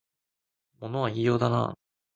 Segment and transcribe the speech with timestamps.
[0.79, 1.77] 物は言いようだなあ